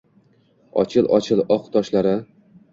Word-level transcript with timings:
Ochil-ochil, 0.85 1.45
oq 1.59 1.71
toshlar-a. 1.79 2.19